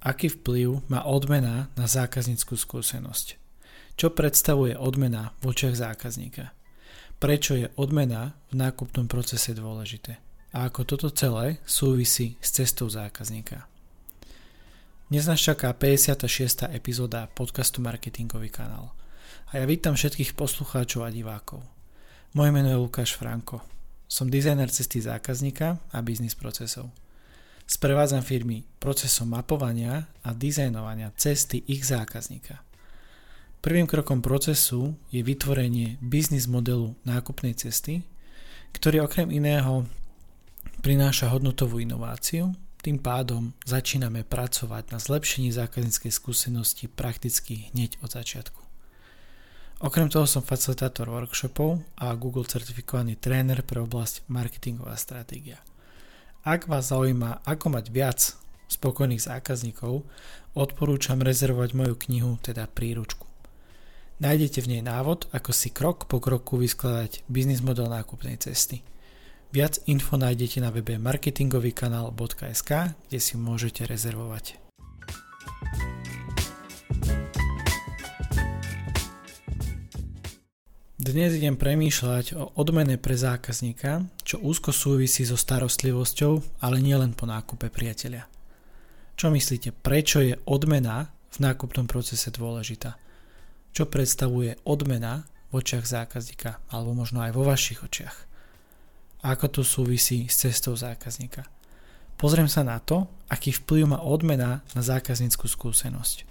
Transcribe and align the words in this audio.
aký 0.00 0.32
vplyv 0.32 0.88
má 0.88 1.04
odmena 1.04 1.68
na 1.76 1.84
zákazníckú 1.84 2.56
skúsenosť. 2.56 3.36
Čo 4.00 4.16
predstavuje 4.16 4.72
odmena 4.76 5.36
v 5.44 5.52
očiach 5.52 5.76
zákazníka? 5.76 6.56
Prečo 7.20 7.52
je 7.52 7.68
odmena 7.76 8.32
v 8.48 8.64
nákupnom 8.64 9.04
procese 9.04 9.52
dôležité? 9.52 10.16
A 10.56 10.66
ako 10.66 10.88
toto 10.88 11.12
celé 11.12 11.60
súvisí 11.68 12.40
s 12.40 12.56
cestou 12.56 12.88
zákazníka. 12.88 13.68
Dnes 15.12 15.28
nás 15.28 15.42
čaká 15.42 15.74
56. 15.76 16.70
epizóda 16.72 17.28
podcastu 17.28 17.84
Marketingový 17.84 18.48
kanál. 18.48 18.94
A 19.52 19.58
ja 19.58 19.66
vítam 19.66 19.98
všetkých 19.98 20.32
poslucháčov 20.32 21.04
a 21.04 21.10
divákov. 21.10 21.60
Moje 22.32 22.50
meno 22.54 22.70
je 22.70 22.78
Lukáš 22.78 23.18
Franko. 23.18 23.58
Som 24.06 24.30
dizajner 24.30 24.70
cesty 24.70 25.02
zákazníka 25.02 25.82
a 25.90 25.98
biznis 26.00 26.38
procesov. 26.38 26.94
Sprevádzam 27.70 28.26
firmy 28.26 28.66
procesom 28.82 29.30
mapovania 29.30 30.10
a 30.26 30.34
dizajnovania 30.34 31.14
cesty 31.14 31.62
ich 31.70 31.86
zákazníka. 31.86 32.58
Prvým 33.62 33.86
krokom 33.86 34.18
procesu 34.18 34.98
je 35.14 35.22
vytvorenie 35.22 35.94
biznis 36.02 36.50
modelu 36.50 36.98
nákupnej 37.06 37.54
cesty, 37.54 38.02
ktorý 38.74 39.06
okrem 39.06 39.30
iného 39.30 39.86
prináša 40.82 41.30
hodnotovú 41.30 41.78
inováciu, 41.78 42.50
tým 42.82 42.98
pádom 42.98 43.54
začíname 43.62 44.26
pracovať 44.26 44.90
na 44.90 44.98
zlepšení 44.98 45.54
zákazníckej 45.54 46.10
skúsenosti 46.10 46.90
prakticky 46.90 47.70
hneď 47.70 48.02
od 48.02 48.10
začiatku. 48.10 48.58
Okrem 49.86 50.10
toho 50.10 50.26
som 50.26 50.42
facilitátor 50.42 51.06
workshopov 51.06 51.86
a 52.02 52.10
Google 52.18 52.50
certifikovaný 52.50 53.14
tréner 53.14 53.62
pre 53.62 53.78
oblasť 53.78 54.26
marketingová 54.26 54.98
stratégia. 54.98 55.62
Ak 56.40 56.72
vás 56.72 56.88
zaujíma, 56.88 57.44
ako 57.44 57.76
mať 57.76 57.92
viac 57.92 58.32
spokojných 58.72 59.20
zákazníkov, 59.20 60.08
odporúčam 60.56 61.20
rezervovať 61.20 61.76
moju 61.76 61.94
knihu, 62.08 62.40
teda 62.40 62.64
príručku. 62.64 63.28
Nájdete 64.24 64.64
v 64.64 64.70
nej 64.72 64.82
návod, 64.84 65.28
ako 65.36 65.52
si 65.52 65.68
krok 65.68 66.08
po 66.08 66.16
kroku 66.16 66.56
vyskladať 66.56 67.28
biznis 67.28 67.60
model 67.60 67.92
nákupnej 67.92 68.40
cesty. 68.40 68.80
Viac 69.52 69.84
info 69.84 70.16
nájdete 70.16 70.64
na 70.64 70.72
webe 70.72 70.96
marketingovýkanál.sk, 70.96 72.70
kde 72.96 73.18
si 73.20 73.34
môžete 73.36 73.84
rezervovať. 73.84 74.56
Dnes 80.96 81.36
idem 81.36 81.60
premýšľať 81.60 82.32
o 82.32 82.52
odmene 82.56 82.96
pre 82.96 83.12
zákazníka, 83.12 84.08
čo 84.30 84.38
úzko 84.38 84.70
súvisí 84.70 85.26
so 85.26 85.34
starostlivosťou, 85.34 86.62
ale 86.62 86.78
nielen 86.78 87.18
po 87.18 87.26
nákupe 87.26 87.66
priateľia. 87.66 88.30
Čo 89.18 89.34
myslíte, 89.34 89.74
prečo 89.74 90.22
je 90.22 90.38
odmena 90.46 91.10
v 91.34 91.50
nákupnom 91.50 91.90
procese 91.90 92.30
dôležitá? 92.30 92.94
Čo 93.74 93.90
predstavuje 93.90 94.54
odmena 94.62 95.26
v 95.50 95.58
očiach 95.58 95.82
zákazníka, 95.82 96.62
alebo 96.70 96.94
možno 96.94 97.26
aj 97.26 97.34
vo 97.34 97.42
vašich 97.42 97.82
očiach? 97.82 98.16
Ako 99.26 99.50
to 99.50 99.66
súvisí 99.66 100.30
s 100.30 100.46
cestou 100.46 100.78
zákazníka? 100.78 101.50
Pozriem 102.14 102.46
sa 102.46 102.62
na 102.62 102.78
to, 102.78 103.10
aký 103.26 103.50
vplyv 103.50 103.98
má 103.98 103.98
odmena 103.98 104.62
na 104.78 104.82
zákazníckú 104.86 105.50
skúsenosť. 105.50 106.22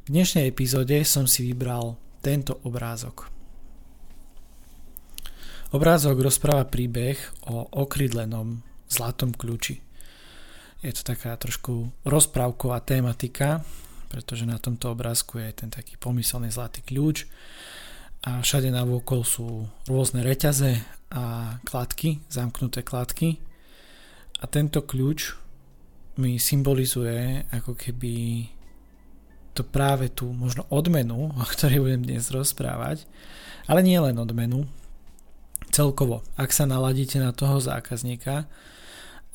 V 0.00 0.08
dnešnej 0.08 0.48
epizóde 0.48 0.96
som 1.04 1.28
si 1.28 1.44
vybral 1.44 2.00
tento 2.24 2.56
obrázok– 2.64 3.28
Obrázok 5.74 6.22
rozpráva 6.22 6.62
príbeh 6.62 7.18
o 7.50 7.66
okrydlenom 7.66 8.62
zlatom 8.86 9.34
kľúči. 9.34 9.82
Je 10.78 10.94
to 10.94 11.02
taká 11.02 11.34
trošku 11.34 11.90
rozprávková 12.06 12.78
tematika, 12.86 13.66
pretože 14.06 14.46
na 14.46 14.62
tomto 14.62 14.94
obrázku 14.94 15.42
je 15.42 15.50
ten 15.50 15.66
taký 15.66 15.98
pomyselný 15.98 16.54
zlatý 16.54 16.86
kľúč 16.86 17.26
a 18.22 18.46
všade 18.46 18.70
na 18.70 18.86
vôkol 18.86 19.26
sú 19.26 19.66
rôzne 19.90 20.22
reťaze 20.22 20.86
a 21.10 21.58
kladky, 21.66 22.22
zamknuté 22.30 22.86
kladky 22.86 23.42
a 24.38 24.46
tento 24.46 24.86
kľúč 24.86 25.34
mi 26.22 26.38
symbolizuje 26.38 27.42
ako 27.50 27.74
keby 27.74 28.46
to 29.50 29.66
práve 29.66 30.14
tú 30.14 30.30
možno 30.30 30.62
odmenu, 30.70 31.34
o 31.34 31.44
ktorej 31.58 31.82
budem 31.82 32.06
dnes 32.06 32.30
rozprávať, 32.30 33.02
ale 33.66 33.82
nie 33.82 33.98
len 33.98 34.14
odmenu, 34.14 34.70
celkovo, 35.76 36.24
ak 36.40 36.56
sa 36.56 36.64
naladíte 36.64 37.20
na 37.20 37.36
toho 37.36 37.60
zákazníka 37.60 38.48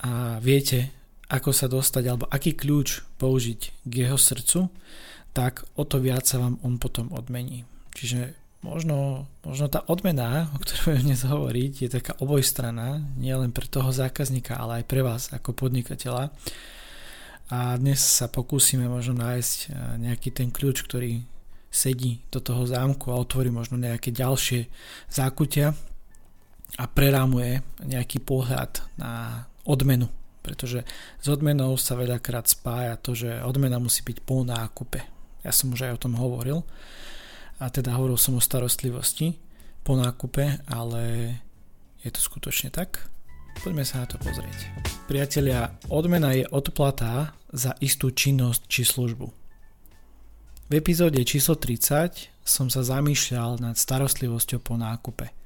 a 0.01 0.41
viete, 0.41 0.89
ako 1.29 1.53
sa 1.53 1.69
dostať 1.69 2.03
alebo 2.09 2.25
aký 2.33 2.57
kľúč 2.57 3.05
použiť 3.21 3.61
k 3.85 3.93
jeho 3.93 4.17
srdcu, 4.17 4.73
tak 5.37 5.63
o 5.77 5.85
to 5.85 6.01
viac 6.01 6.25
sa 6.25 6.41
vám 6.41 6.57
on 6.65 6.81
potom 6.81 7.13
odmení. 7.13 7.63
Čiže 7.93 8.33
možno, 8.65 9.29
možno 9.45 9.69
tá 9.69 9.85
odmena, 9.85 10.49
o 10.51 10.57
ktorej 10.59 10.83
budem 10.89 11.05
dnes 11.13 11.21
hovoriť, 11.23 11.73
je 11.85 11.89
taká 11.93 12.17
obojstraná, 12.17 13.05
nielen 13.15 13.53
pre 13.53 13.69
toho 13.69 13.93
zákazníka, 13.93 14.57
ale 14.57 14.81
aj 14.81 14.85
pre 14.89 15.05
vás 15.05 15.29
ako 15.29 15.53
podnikateľa. 15.53 16.33
A 17.51 17.75
dnes 17.77 17.99
sa 17.99 18.31
pokúsime 18.31 18.89
možno 18.89 19.21
nájsť 19.21 19.57
eh, 19.67 19.71
nejaký 20.09 20.29
ten 20.33 20.49
kľúč, 20.49 20.83
ktorý 20.89 21.21
sedí 21.71 22.19
do 22.27 22.43
toho 22.43 22.67
zámku 22.67 23.15
a 23.15 23.19
otvorí 23.19 23.47
možno 23.47 23.79
nejaké 23.79 24.11
ďalšie 24.11 24.67
zákutia, 25.07 25.71
a 26.79 26.87
prerámuje 26.87 27.59
nejaký 27.83 28.23
pohľad 28.23 28.79
na 28.95 29.43
odmenu. 29.67 30.07
Pretože 30.41 30.87
s 31.21 31.27
odmenou 31.29 31.77
sa 31.77 31.93
veľakrát 31.93 32.49
spája 32.49 32.97
to, 32.97 33.13
že 33.13 33.43
odmena 33.45 33.77
musí 33.77 34.01
byť 34.01 34.17
po 34.23 34.41
nákupe. 34.41 34.99
Ja 35.45 35.51
som 35.53 35.73
už 35.73 35.89
aj 35.89 35.93
o 35.97 36.03
tom 36.07 36.13
hovoril. 36.17 36.65
A 37.61 37.69
teda 37.69 37.93
hovoril 37.93 38.17
som 38.17 38.37
o 38.37 38.41
starostlivosti 38.41 39.37
po 39.85 39.93
nákupe, 39.93 40.65
ale 40.65 41.01
je 42.01 42.09
to 42.09 42.21
skutočne 42.21 42.73
tak? 42.73 43.05
Poďme 43.61 43.85
sa 43.85 44.01
na 44.01 44.09
to 44.09 44.17
pozrieť. 44.17 44.73
Priatelia, 45.05 45.69
odmena 45.91 46.33
je 46.33 46.49
odplata 46.49 47.37
za 47.53 47.77
istú 47.83 48.09
činnosť 48.09 48.61
či 48.65 48.81
službu. 48.81 49.27
V 50.71 50.73
epizóde 50.73 51.21
číslo 51.27 51.59
30 51.59 52.31
som 52.41 52.71
sa 52.71 52.81
zamýšľal 52.81 53.61
nad 53.61 53.75
starostlivosťou 53.77 54.59
po 54.63 54.79
nákupe– 54.79 55.29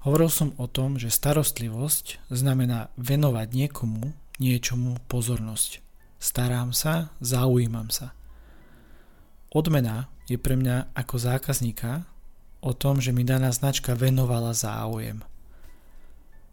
Hovoril 0.00 0.32
som 0.32 0.56
o 0.56 0.64
tom, 0.64 0.96
že 0.96 1.12
starostlivosť 1.12 2.32
znamená 2.32 2.88
venovať 2.96 3.48
niekomu, 3.52 4.16
niečomu 4.40 4.96
pozornosť. 5.04 5.84
Starám 6.16 6.72
sa, 6.72 7.12
zaujímam 7.20 7.92
sa. 7.92 8.16
Odmena 9.52 10.08
je 10.24 10.40
pre 10.40 10.56
mňa 10.56 10.96
ako 10.96 11.20
zákazníka 11.20 12.08
o 12.64 12.72
tom, 12.72 13.00
že 13.00 13.12
mi 13.12 13.28
daná 13.28 13.52
značka 13.52 13.92
venovala 13.92 14.56
záujem. 14.56 15.20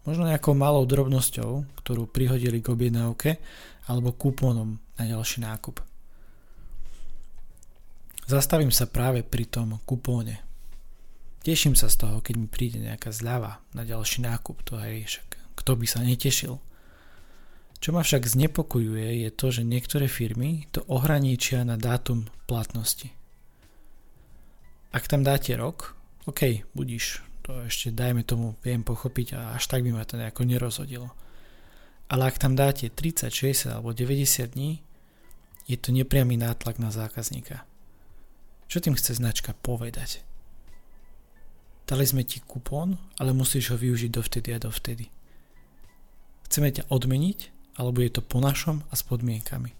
Možno 0.08 0.28
nejakou 0.28 0.56
malou 0.56 0.88
drobnosťou, 0.88 1.84
ktorú 1.84 2.08
prihodili 2.08 2.64
k 2.64 2.72
objednávke 2.72 3.40
alebo 3.92 4.16
kúponom 4.16 4.80
na 4.96 5.04
ďalší 5.04 5.44
nákup. 5.44 5.84
Zastavím 8.28 8.76
sa 8.76 8.88
práve 8.88 9.24
pri 9.24 9.48
tom 9.48 9.80
kupóne. 9.88 10.47
Teším 11.46 11.76
sa 11.78 11.88
z 11.88 12.04
toho, 12.04 12.20
keď 12.20 12.36
mi 12.38 12.48
príde 12.50 12.80
nejaká 12.82 13.14
zľava 13.14 13.64
na 13.72 13.88
ďalší 13.88 14.26
nákup, 14.26 14.62
to 14.68 14.78
hej, 14.82 15.08
však 15.08 15.28
kto 15.58 15.72
by 15.76 15.86
sa 15.90 16.00
netešil. 16.04 16.60
Čo 17.78 17.90
ma 17.94 18.02
však 18.02 18.26
znepokojuje 18.26 19.26
je 19.26 19.30
to, 19.30 19.48
že 19.54 19.62
niektoré 19.62 20.10
firmy 20.10 20.66
to 20.74 20.82
ohraničia 20.90 21.62
na 21.62 21.78
dátum 21.78 22.26
platnosti. 22.50 23.14
Ak 24.90 25.06
tam 25.06 25.22
dáte 25.22 25.54
rok, 25.54 25.94
OK, 26.26 26.66
budíš, 26.74 27.22
to 27.46 27.64
ešte 27.64 27.94
dajme 27.94 28.26
tomu, 28.26 28.58
viem 28.66 28.82
pochopiť 28.82 29.38
a 29.38 29.40
až 29.56 29.70
tak 29.70 29.86
by 29.86 29.94
ma 29.94 30.04
to 30.04 30.18
nejako 30.18 30.44
nerozhodilo. 30.44 31.14
Ale 32.12 32.28
ak 32.28 32.40
tam 32.40 32.56
dáte 32.58 32.90
30, 32.92 33.30
60 33.32 33.78
alebo 33.78 33.94
90 33.94 34.52
dní, 34.52 34.82
je 35.68 35.76
to 35.76 35.92
nepriamy 35.92 36.40
nátlak 36.40 36.80
na 36.80 36.92
zákazníka. 36.92 37.68
Čo 38.68 38.80
tým 38.80 38.96
chce 38.96 39.20
značka 39.20 39.56
povedať? 39.60 40.24
Dali 41.88 42.04
sme 42.04 42.28
ti 42.28 42.44
kupón, 42.44 43.00
ale 43.16 43.32
musíš 43.32 43.72
ho 43.72 43.78
využiť 43.80 44.12
dovtedy 44.12 44.52
a 44.52 44.60
dovtedy. 44.60 45.08
Chceme 46.52 46.68
ťa 46.76 46.92
odmeniť, 46.92 47.40
alebo 47.80 48.04
je 48.04 48.12
to 48.12 48.20
po 48.20 48.44
našom 48.44 48.84
a 48.92 48.94
s 49.00 49.08
podmienkami. 49.08 49.72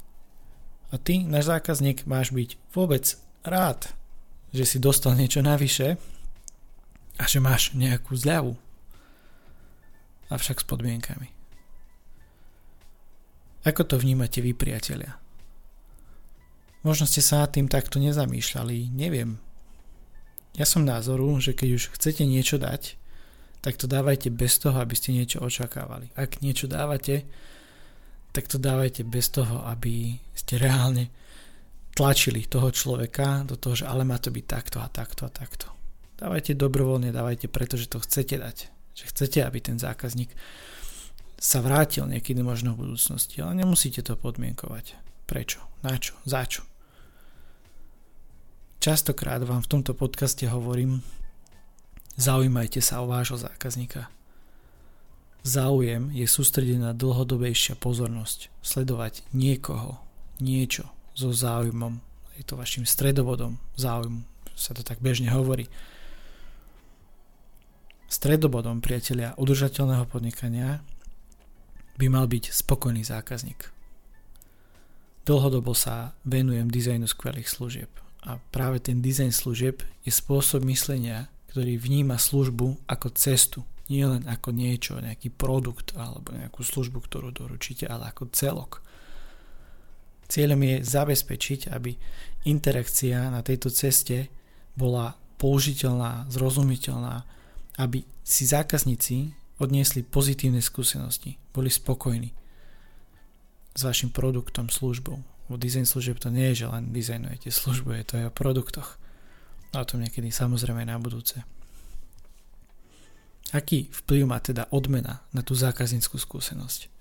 A 0.88 0.96
ty, 0.96 1.28
náš 1.28 1.52
zákazník, 1.52 2.08
máš 2.08 2.32
byť 2.32 2.56
vôbec 2.72 3.04
rád, 3.44 3.92
že 4.56 4.64
si 4.64 4.78
dostal 4.80 5.20
niečo 5.20 5.44
navyše 5.44 6.00
a 7.20 7.24
že 7.28 7.44
máš 7.44 7.76
nejakú 7.76 8.16
zľavu. 8.16 8.56
Avšak 10.32 10.64
s 10.64 10.66
podmienkami. 10.68 11.28
Ako 13.68 13.84
to 13.84 14.00
vnímate 14.00 14.40
vy, 14.40 14.56
priatelia? 14.56 15.20
Možno 16.88 17.04
ste 17.04 17.20
sa 17.20 17.44
nad 17.44 17.52
tým 17.52 17.68
takto 17.68 18.00
nezamýšľali, 18.00 18.96
neviem. 18.96 19.44
Ja 20.58 20.66
som 20.66 20.82
názoru, 20.82 21.38
že 21.38 21.54
keď 21.54 21.70
už 21.78 21.84
chcete 21.94 22.26
niečo 22.26 22.58
dať, 22.58 22.98
tak 23.62 23.78
to 23.78 23.86
dávajte 23.86 24.34
bez 24.34 24.58
toho, 24.58 24.82
aby 24.82 24.98
ste 24.98 25.14
niečo 25.14 25.38
očakávali. 25.46 26.10
Ak 26.18 26.42
niečo 26.42 26.66
dávate, 26.66 27.30
tak 28.34 28.50
to 28.50 28.58
dávajte 28.58 29.06
bez 29.06 29.30
toho, 29.30 29.62
aby 29.70 30.18
ste 30.34 30.58
reálne 30.58 31.14
tlačili 31.94 32.46
toho 32.46 32.70
človeka 32.70 33.46
do 33.46 33.58
toho, 33.58 33.74
že 33.74 33.90
ale 33.90 34.06
má 34.06 34.18
to 34.22 34.30
byť 34.30 34.46
takto 34.46 34.78
a 34.82 34.90
takto 34.90 35.26
a 35.26 35.32
takto. 35.34 35.74
Dávajte 36.18 36.58
dobrovoľne, 36.58 37.14
dávajte 37.14 37.50
pretože 37.50 37.90
to 37.90 38.02
chcete 38.02 38.38
dať. 38.38 38.58
Že 38.98 39.04
chcete, 39.14 39.40
aby 39.46 39.60
ten 39.62 39.78
zákazník 39.78 40.34
sa 41.38 41.62
vrátil 41.62 42.10
niekedy 42.10 42.42
možno 42.42 42.74
v 42.74 42.90
budúcnosti, 42.90 43.42
ale 43.46 43.62
nemusíte 43.62 44.02
to 44.02 44.18
podmienkovať. 44.18 44.98
Prečo? 45.30 45.62
Na 45.86 45.94
čo? 46.02 46.18
Za 46.26 46.46
čo? 46.50 46.66
Častokrát 48.78 49.42
vám 49.42 49.66
v 49.66 49.72
tomto 49.74 49.98
podcaste 49.98 50.46
hovorím, 50.46 51.02
zaujímajte 52.14 52.78
sa 52.78 53.02
o 53.02 53.10
vášho 53.10 53.42
zákazníka. 53.42 54.14
Záujem 55.42 56.14
je 56.14 56.30
sústredený 56.30 56.86
na 56.86 56.94
dlhodobejšia 56.94 57.74
pozornosť. 57.82 58.54
Sledovať 58.62 59.26
niekoho, 59.34 59.98
niečo 60.38 60.94
so 61.18 61.34
záujmom. 61.34 61.98
Je 62.38 62.46
to 62.46 62.54
vašim 62.54 62.86
stredobodom 62.86 63.58
záujmu, 63.82 64.22
sa 64.54 64.78
to 64.78 64.86
tak 64.86 65.02
bežne 65.02 65.34
hovorí. 65.34 65.66
Stredobodom 68.06 68.78
priatelia 68.78 69.34
udržateľného 69.42 70.06
podnikania 70.06 70.86
by 71.98 72.08
mal 72.14 72.30
byť 72.30 72.54
spokojný 72.54 73.02
zákazník. 73.02 73.74
Dlhodobo 75.26 75.74
sa 75.74 76.14
venujem 76.24 76.70
dizajnu 76.70 77.10
skvelých 77.10 77.50
služieb 77.50 78.07
a 78.26 78.42
práve 78.52 78.82
ten 78.82 79.02
dizajn 79.02 79.32
služieb 79.32 79.86
je 80.04 80.12
spôsob 80.12 80.66
myslenia, 80.66 81.30
ktorý 81.54 81.78
vníma 81.78 82.18
službu 82.18 82.90
ako 82.90 83.08
cestu, 83.14 83.62
nie 83.88 84.04
len 84.04 84.28
ako 84.28 84.52
niečo, 84.52 85.00
nejaký 85.00 85.32
produkt 85.32 85.96
alebo 85.96 86.36
nejakú 86.36 86.62
službu, 86.62 87.04
ktorú 87.08 87.32
doručíte, 87.32 87.88
ale 87.88 88.12
ako 88.12 88.30
celok. 88.36 88.84
Cieľom 90.28 90.60
je 90.60 90.76
zabezpečiť, 90.84 91.72
aby 91.72 91.96
interakcia 92.44 93.32
na 93.32 93.40
tejto 93.40 93.72
ceste 93.72 94.28
bola 94.76 95.16
použiteľná, 95.40 96.28
zrozumiteľná 96.28 97.38
aby 97.78 98.02
si 98.26 98.44
zákazníci 98.50 99.32
odniesli 99.62 100.02
pozitívne 100.02 100.62
skúsenosti, 100.62 101.38
boli 101.54 101.70
spokojní 101.70 102.34
s 103.78 103.82
vašim 103.86 104.10
produktom, 104.10 104.74
službou. 104.74 105.22
Bo 105.48 105.56
dizajn 105.56 105.88
služieb 105.88 106.20
to 106.20 106.28
nie 106.28 106.52
je, 106.52 106.64
že 106.64 106.72
len 106.72 106.92
dizajnujete 106.92 107.50
službu, 107.52 107.96
je 107.96 108.06
to 108.06 108.14
aj 108.20 108.26
o 108.30 108.36
produktoch. 108.36 109.00
A 109.76 109.84
o 109.84 109.88
tom 109.88 110.04
niekedy 110.04 110.32
samozrejme 110.32 110.84
na 110.84 111.00
budúce. 111.00 111.44
Aký 113.56 113.88
vplyv 114.04 114.28
má 114.28 114.44
teda 114.44 114.68
odmena 114.76 115.24
na 115.32 115.40
tú 115.40 115.56
zákazníckú 115.56 116.20
skúsenosť? 116.20 116.92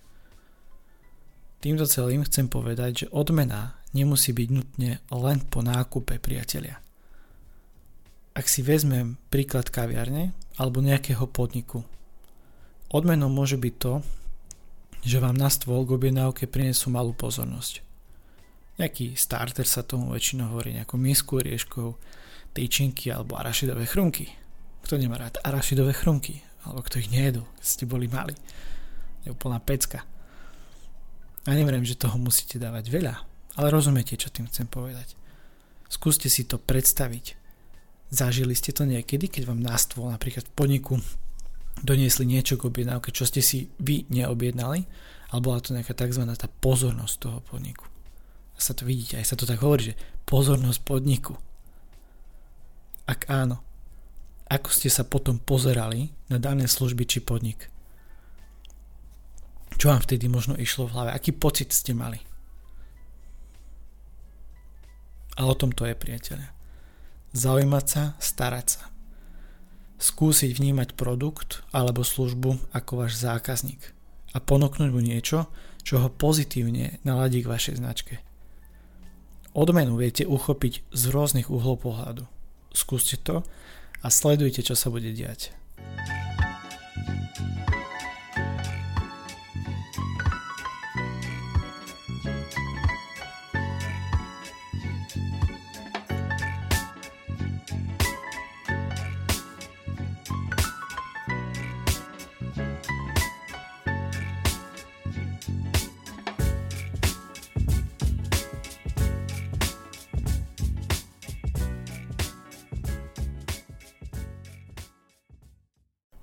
Týmto 1.58 1.90
celým 1.90 2.22
chcem 2.22 2.46
povedať, 2.46 3.06
že 3.06 3.10
odmena 3.10 3.82
nemusí 3.90 4.30
byť 4.30 4.48
nutne 4.54 5.02
len 5.10 5.38
po 5.42 5.66
nákupe 5.66 6.22
priatelia. 6.22 6.78
Ak 8.36 8.46
si 8.46 8.62
vezmem 8.62 9.18
príklad 9.32 9.72
kaviarne, 9.72 10.36
alebo 10.56 10.80
nejakého 10.80 11.28
podniku. 11.28 11.84
Odmenou 12.88 13.28
môže 13.28 13.60
byť 13.60 13.74
to, 13.76 13.94
že 15.04 15.20
vám 15.20 15.36
na 15.36 15.52
stôl 15.52 15.84
k 15.84 15.94
objednávke 15.94 16.48
prinesú 16.48 16.88
malú 16.88 17.12
pozornosť. 17.12 17.84
Nejaký 18.76 19.16
starter 19.16 19.64
sa 19.64 19.84
tomu 19.86 20.12
väčšinou 20.12 20.52
hovorí, 20.52 20.76
nejakú 20.76 21.00
misku 21.00 21.40
rieškov, 21.40 21.96
tyčinky 22.52 23.08
alebo 23.12 23.36
arašidové 23.40 23.88
chrumky. 23.88 24.28
Kto 24.84 25.00
nemá 25.00 25.16
rád 25.16 25.40
arašidové 25.40 25.96
chrumky? 25.96 26.44
Alebo 26.64 26.84
kto 26.84 27.00
ich 27.00 27.12
nejedol, 27.12 27.46
keď 27.56 27.66
ste 27.66 27.84
boli 27.88 28.10
mali. 28.10 28.36
Je 29.24 29.32
úplná 29.32 29.60
pecka. 29.62 30.04
A 31.46 31.54
neviem, 31.54 31.86
že 31.86 31.96
toho 31.96 32.18
musíte 32.18 32.58
dávať 32.58 32.90
veľa, 32.90 33.14
ale 33.54 33.66
rozumiete, 33.70 34.18
čo 34.18 34.34
tým 34.34 34.50
chcem 34.50 34.66
povedať. 34.66 35.14
Skúste 35.86 36.26
si 36.26 36.42
to 36.42 36.58
predstaviť 36.58 37.46
Zažili 38.06 38.54
ste 38.54 38.70
to 38.70 38.86
niekedy, 38.86 39.26
keď 39.26 39.50
vám 39.50 39.58
na 39.58 39.74
stôl 39.74 40.06
napríklad 40.06 40.46
v 40.46 40.54
podniku 40.54 40.94
doniesli 41.82 42.22
niečo 42.22 42.54
k 42.54 42.70
objednávke, 42.70 43.10
čo 43.10 43.26
ste 43.26 43.42
si 43.42 43.66
vy 43.82 44.06
neobjednali, 44.08 44.86
alebo 45.34 45.50
bola 45.50 45.58
to 45.58 45.74
nejaká 45.74 45.92
tzv. 45.92 46.22
tá 46.38 46.46
pozornosť 46.46 47.14
toho 47.18 47.38
podniku. 47.42 47.90
Sa 48.56 48.72
to 48.72 48.88
vidíte, 48.88 49.20
aj 49.20 49.26
sa 49.28 49.36
to 49.36 49.44
tak 49.44 49.60
hovorí, 49.60 49.92
že 49.92 50.00
pozornosť 50.24 50.80
podniku. 50.82 51.36
Ak 53.06 53.28
áno, 53.28 53.62
ako 54.48 54.68
ste 54.72 54.88
sa 54.90 55.06
potom 55.06 55.38
pozerali 55.38 56.10
na 56.32 56.40
dané 56.40 56.66
služby 56.66 57.04
či 57.06 57.20
podnik? 57.22 57.68
Čo 59.76 59.92
vám 59.92 60.02
vtedy 60.02 60.26
možno 60.26 60.56
išlo 60.56 60.88
v 60.88 60.94
hlave? 60.96 61.10
Aký 61.12 61.36
pocit 61.36 61.70
ste 61.70 61.92
mali? 61.92 62.18
A 65.36 65.44
o 65.44 65.52
tom 65.52 65.68
to 65.68 65.84
je, 65.84 65.92
priateľe 65.92 66.56
zaujímať 67.36 67.84
sa, 67.84 68.02
starať 68.16 68.66
sa. 68.80 68.82
Skúsiť 70.00 70.56
vnímať 70.56 70.96
produkt 70.96 71.64
alebo 71.72 72.00
službu 72.00 72.72
ako 72.72 72.92
váš 73.04 73.20
zákazník 73.20 73.92
a 74.32 74.40
ponúknuť 74.40 74.90
mu 74.92 75.00
niečo, 75.00 75.48
čo 75.84 76.00
ho 76.00 76.08
pozitívne 76.12 77.00
naladí 77.04 77.44
k 77.44 77.52
vašej 77.52 77.80
značke. 77.80 78.14
Odmenu 79.56 79.96
viete 79.96 80.28
uchopiť 80.28 80.84
z 80.92 81.02
rôznych 81.16 81.48
uhlov 81.48 81.80
pohľadu. 81.80 82.28
Skúste 82.76 83.16
to 83.16 83.40
a 84.04 84.12
sledujte, 84.12 84.60
čo 84.60 84.76
sa 84.76 84.92
bude 84.92 85.08
diať. 85.16 85.56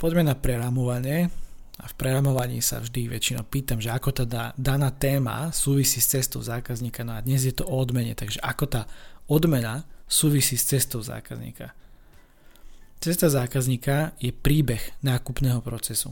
Poďme 0.03 0.27
na 0.27 0.35
preramovanie. 0.35 1.31
A 1.79 1.87
v 1.87 1.95
preramovaní 1.95 2.59
sa 2.59 2.83
vždy 2.83 3.07
väčšinou 3.07 3.47
pýtam, 3.47 3.79
že 3.79 3.87
ako 3.87 4.11
tá 4.11 4.51
daná 4.59 4.91
téma 4.91 5.47
súvisí 5.55 6.03
s 6.03 6.11
cestou 6.11 6.43
zákazníka. 6.43 7.07
No 7.07 7.15
a 7.15 7.23
dnes 7.23 7.47
je 7.47 7.55
to 7.55 7.63
o 7.63 7.79
odmene, 7.79 8.11
takže 8.11 8.43
ako 8.43 8.67
tá 8.67 8.81
odmena 9.31 9.87
súvisí 10.03 10.59
s 10.59 10.67
cestou 10.67 10.99
zákazníka. 10.99 11.71
Cesta 12.99 13.31
zákazníka 13.31 14.11
je 14.19 14.35
príbeh 14.35 14.83
nákupného 15.07 15.63
procesu. 15.63 16.11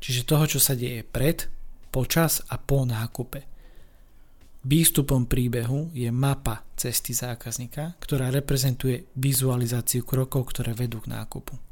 Čiže 0.00 0.24
toho, 0.24 0.48
čo 0.48 0.58
sa 0.58 0.72
deje 0.72 1.04
pred, 1.04 1.52
počas 1.92 2.40
a 2.48 2.56
po 2.56 2.88
nákupe. 2.88 3.44
Výstupom 4.64 5.28
príbehu 5.28 5.92
je 5.92 6.08
mapa 6.08 6.64
cesty 6.80 7.12
zákazníka, 7.12 7.92
ktorá 8.00 8.32
reprezentuje 8.32 9.04
vizualizáciu 9.20 10.02
krokov, 10.08 10.48
ktoré 10.48 10.72
vedú 10.72 11.04
k 11.04 11.12
nákupu. 11.12 11.67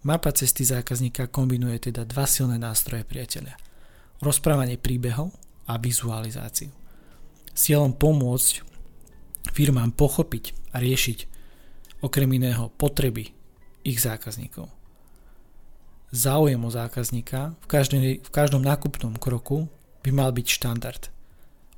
Mapa 0.00 0.32
cesty 0.32 0.64
zákazníka 0.64 1.28
kombinuje 1.28 1.92
teda 1.92 2.08
dva 2.08 2.24
silné 2.24 2.56
nástroje 2.56 3.04
priateľa. 3.04 3.52
Rozprávanie 4.24 4.80
príbehov 4.80 5.36
a 5.68 5.76
vizualizáciu. 5.76 6.72
Cieľom 7.52 7.92
pomôcť 7.92 8.64
firmám 9.52 9.92
pochopiť 9.92 10.72
a 10.72 10.80
riešiť 10.80 11.18
okrem 12.00 12.32
iného 12.32 12.72
potreby 12.80 13.36
ich 13.84 14.00
zákazníkov. 14.00 14.72
Záujem 16.10 16.58
o 16.64 16.70
zákazníka 16.72 17.54
v, 17.60 17.66
každej, 17.68 18.24
v 18.24 18.30
každom 18.32 18.64
nákupnom 18.64 19.20
kroku 19.20 19.68
by 20.00 20.10
mal 20.16 20.32
byť 20.32 20.46
štandard– 20.48 21.12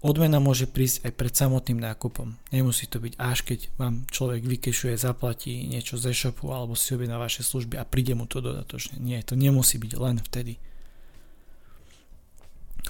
Odmena 0.02 0.42
môže 0.42 0.66
prísť 0.66 1.06
aj 1.06 1.12
pred 1.14 1.30
samotným 1.30 1.78
nákupom. 1.78 2.34
Nemusí 2.50 2.90
to 2.90 2.98
byť 2.98 3.14
až 3.22 3.38
keď 3.46 3.70
vám 3.78 4.02
človek 4.10 4.42
vykešuje, 4.42 4.98
zaplatí 4.98 5.70
niečo 5.70 5.94
z 5.94 6.10
e-shopu 6.10 6.50
alebo 6.50 6.74
si 6.74 6.98
objedná 6.98 7.22
vaše 7.22 7.46
služby 7.46 7.78
a 7.78 7.86
príde 7.86 8.18
mu 8.18 8.26
to 8.26 8.42
dodatočne. 8.42 8.98
Nie, 8.98 9.22
to 9.22 9.38
nemusí 9.38 9.78
byť 9.78 9.92
len 9.94 10.18
vtedy. 10.18 10.58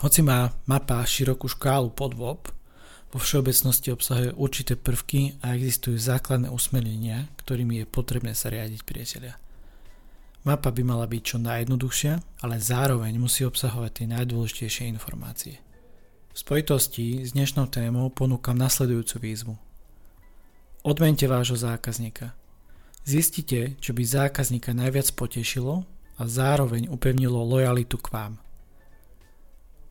Hoci 0.00 0.24
má 0.24 0.56
mapa 0.64 1.04
širokú 1.04 1.52
škálu 1.52 1.92
podvob, 1.92 2.48
vo 3.12 3.20
všeobecnosti 3.20 3.92
obsahuje 3.92 4.32
určité 4.32 4.72
prvky 4.72 5.36
a 5.44 5.52
existujú 5.52 6.00
základné 6.00 6.48
usmernenia, 6.48 7.28
ktorými 7.44 7.84
je 7.84 7.92
potrebné 7.92 8.32
sa 8.32 8.48
riadiť 8.48 8.88
priateľia. 8.88 9.36
Mapa 10.48 10.72
by 10.72 10.82
mala 10.82 11.04
byť 11.04 11.22
čo 11.22 11.36
najjednoduchšia, 11.36 12.40
ale 12.40 12.56
zároveň 12.56 13.20
musí 13.20 13.44
obsahovať 13.44 13.90
tie 14.00 14.06
najdôležitejšie 14.16 14.88
informácie. 14.88 15.60
V 16.32 16.40
spojitosti 16.40 17.28
s 17.28 17.36
dnešnou 17.36 17.68
témou 17.68 18.08
ponúkam 18.08 18.56
nasledujúcu 18.56 19.16
výzvu. 19.20 19.54
Odmente 20.80 21.28
vášho 21.28 21.60
zákazníka. 21.60 22.32
Zistite, 23.04 23.76
čo 23.84 23.92
by 23.92 24.00
zákazníka 24.00 24.72
najviac 24.72 25.12
potešilo 25.12 25.84
a 26.16 26.22
zároveň 26.24 26.88
upevnilo 26.88 27.36
lojalitu 27.44 28.00
k 28.00 28.16
vám. 28.16 28.32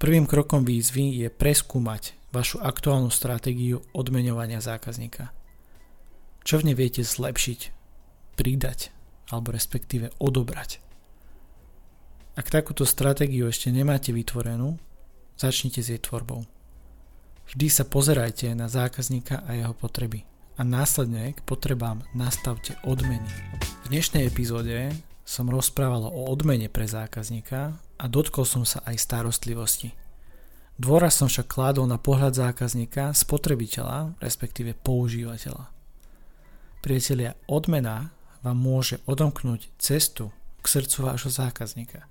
Prvým 0.02 0.26
krokom 0.26 0.66
výzvy 0.66 1.22
je 1.22 1.30
preskúmať 1.30 2.18
vašu 2.34 2.58
aktuálnu 2.58 3.14
stratégiu 3.14 3.86
odmeňovania 3.94 4.66
zákazníka. 4.66 5.30
Čo 6.42 6.58
v 6.58 6.74
nej 6.74 6.76
viete 6.76 7.06
zlepšiť, 7.06 7.60
pridať 8.34 8.90
alebo 9.30 9.54
respektíve 9.54 10.10
odobrať. 10.18 10.82
Ak 12.34 12.50
takúto 12.50 12.82
stratégiu 12.90 13.46
ešte 13.46 13.70
nemáte 13.70 14.10
vytvorenú, 14.10 14.82
začnite 15.42 15.82
s 15.82 15.90
jej 15.90 15.98
tvorbou. 15.98 16.46
Vždy 17.50 17.68
sa 17.74 17.82
pozerajte 17.82 18.54
na 18.54 18.70
zákazníka 18.70 19.42
a 19.42 19.58
jeho 19.58 19.74
potreby 19.74 20.22
a 20.56 20.62
následne 20.62 21.34
k 21.34 21.42
potrebám 21.42 22.06
nastavte 22.14 22.78
odmeny. 22.86 23.26
V 23.82 23.86
dnešnej 23.90 24.30
epizóde 24.30 24.94
som 25.26 25.50
rozprával 25.50 26.06
o 26.06 26.30
odmene 26.30 26.70
pre 26.70 26.86
zákazníka 26.86 27.74
a 27.98 28.06
dotkol 28.06 28.46
som 28.46 28.62
sa 28.62 28.86
aj 28.86 29.02
starostlivosti. 29.02 29.98
Dôraz 30.78 31.18
som 31.18 31.26
však 31.26 31.50
kládol 31.50 31.90
na 31.90 31.98
pohľad 31.98 32.38
zákazníka, 32.38 33.14
spotrebiteľa, 33.18 34.18
respektíve 34.22 34.78
používateľa. 34.78 35.74
Priatelia, 36.82 37.38
odmena 37.46 38.14
vám 38.42 38.58
môže 38.58 38.98
odomknúť 39.06 39.70
cestu 39.78 40.34
k 40.62 40.66
srdcu 40.66 40.98
vášho 41.06 41.30
zákazníka. 41.34 42.11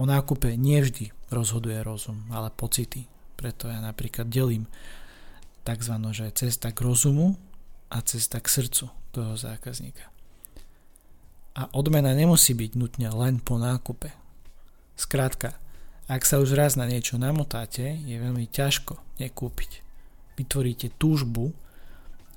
O 0.00 0.08
nákupe 0.08 0.56
nevždy 0.56 1.12
rozhoduje 1.28 1.76
rozum, 1.84 2.24
ale 2.32 2.48
pocity. 2.48 3.04
Preto 3.36 3.68
ja 3.68 3.84
napríklad 3.84 4.32
delím 4.32 4.64
tzv. 5.60 5.92
že 6.16 6.32
cesta 6.32 6.72
k 6.72 6.80
rozumu 6.80 7.36
a 7.92 8.00
cesta 8.00 8.40
k 8.40 8.48
srdcu 8.48 8.88
toho 9.12 9.36
zákazníka. 9.36 10.08
A 11.52 11.68
odmena 11.76 12.16
nemusí 12.16 12.56
byť 12.56 12.80
nutne 12.80 13.12
len 13.12 13.44
po 13.44 13.60
nákupe. 13.60 14.16
Skrátka, 14.96 15.60
ak 16.08 16.24
sa 16.24 16.40
už 16.40 16.56
raz 16.56 16.80
na 16.80 16.88
niečo 16.88 17.20
namotáte, 17.20 18.00
je 18.00 18.16
veľmi 18.16 18.48
ťažko 18.48 18.96
nekúpiť. 19.20 19.84
Vytvoríte 20.40 20.96
túžbu 20.96 21.52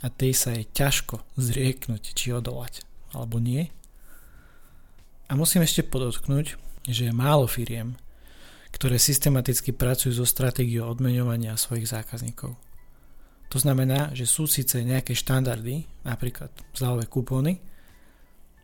a 0.04 0.12
tej 0.12 0.36
sa 0.36 0.52
je 0.52 0.68
ťažko 0.68 1.24
zrieknúť 1.40 2.12
či 2.12 2.36
odolať, 2.36 2.84
alebo 3.16 3.40
nie. 3.40 3.72
A 5.32 5.40
musím 5.40 5.64
ešte 5.64 5.88
podotknúť, 5.88 6.60
že 6.88 7.08
je 7.10 7.14
málo 7.16 7.48
firiem, 7.48 7.96
ktoré 8.74 8.98
systematicky 8.98 9.72
pracujú 9.72 10.12
so 10.12 10.26
stratégiou 10.26 10.90
odmeňovania 10.90 11.56
svojich 11.56 11.88
zákazníkov. 11.88 12.58
To 13.54 13.58
znamená, 13.62 14.12
že 14.18 14.26
sú 14.26 14.50
síce 14.50 14.82
nejaké 14.82 15.14
štandardy, 15.14 15.86
napríklad 16.02 16.50
zľavové 16.74 17.06
kupóny, 17.06 17.62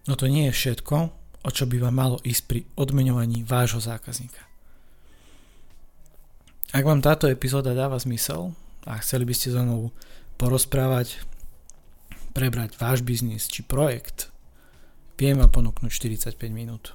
no 0.09 0.17
to 0.17 0.25
nie 0.25 0.49
je 0.49 0.57
všetko, 0.57 0.97
o 1.45 1.49
čo 1.53 1.69
by 1.69 1.77
vám 1.77 1.95
malo 1.95 2.17
ísť 2.25 2.43
pri 2.49 2.59
odmeňovaní 2.73 3.45
vášho 3.45 3.79
zákazníka. 3.79 4.49
Ak 6.69 6.85
vám 6.85 7.01
táto 7.01 7.29
epizóda 7.29 7.73
dáva 7.73 7.97
zmysel 8.01 8.53
a 8.85 8.97
chceli 9.01 9.25
by 9.25 9.33
ste 9.33 9.53
so 9.53 9.61
mnou 9.61 9.93
porozprávať, 10.37 11.21
prebrať 12.33 12.77
váš 12.77 13.01
biznis 13.01 13.49
či 13.49 13.65
projekt, 13.65 14.29
viem 15.17 15.37
vám 15.37 15.49
ponúknuť 15.49 15.89
45 15.89 16.33
minút. 16.49 16.93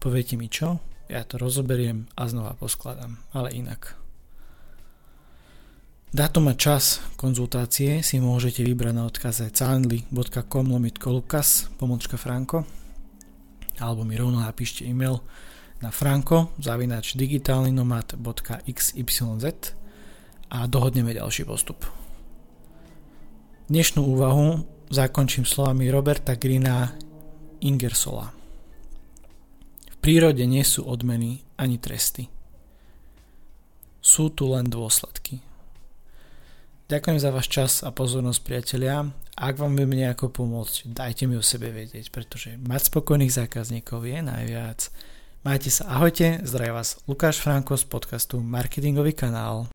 Poviete 0.00 0.40
mi 0.40 0.48
čo? 0.48 0.80
Ja 1.12 1.28
to 1.28 1.36
rozoberiem 1.36 2.08
a 2.16 2.24
znova 2.24 2.56
poskladám, 2.56 3.20
ale 3.36 3.52
inak. 3.52 4.00
Dátum 6.10 6.50
a 6.50 6.58
čas 6.58 6.98
konzultácie 7.20 8.02
si 8.02 8.18
môžete 8.18 8.66
vybrať 8.66 8.94
na 8.96 9.06
odkaze 9.06 9.46
calendly.com 9.52 10.72
lomitko 10.72 11.12
lukas 11.14 11.70
pomočka 11.78 12.18
franko 12.18 12.66
alebo 13.78 14.02
mi 14.02 14.18
rovno 14.18 14.42
napíšte 14.42 14.82
e-mail 14.88 15.20
na 15.78 15.94
franko 15.94 16.50
zavinač 16.58 17.14
digitálnynomad.xyz 17.14 19.46
a 20.50 20.66
dohodneme 20.66 21.14
ďalší 21.14 21.46
postup. 21.46 21.86
Dnešnú 23.70 24.02
úvahu 24.02 24.66
zakončím 24.90 25.46
slovami 25.46 25.86
Roberta 25.94 26.34
Greena 26.34 26.90
Ingersola. 27.62 28.39
Prírode 30.00 30.48
nie 30.48 30.64
sú 30.64 30.88
odmeny 30.88 31.44
ani 31.60 31.76
tresty. 31.76 32.32
Sú 34.00 34.32
tu 34.32 34.48
len 34.48 34.72
dôsledky. 34.72 35.44
Ďakujem 36.88 37.18
za 37.20 37.30
váš 37.30 37.46
čas 37.52 37.72
a 37.84 37.92
pozornosť 37.92 38.40
priatelia. 38.40 39.12
Ak 39.36 39.60
vám 39.60 39.76
viem 39.76 39.92
nejako 39.92 40.32
pomôcť, 40.32 40.90
dajte 40.90 41.28
mi 41.28 41.36
o 41.36 41.44
sebe 41.44 41.68
vedieť, 41.68 42.08
pretože 42.08 42.56
mať 42.56 42.90
spokojných 42.90 43.30
zákazníkov 43.30 44.08
je 44.08 44.18
najviac. 44.24 44.88
Majte 45.44 45.68
sa 45.68 45.92
ahojte, 45.92 46.42
zdraví 46.48 46.72
vás 46.72 46.98
Lukáš 47.04 47.44
Franko 47.44 47.76
z 47.76 47.84
podcastu 47.84 48.40
Marketingový 48.40 49.12
kanál. 49.12 49.68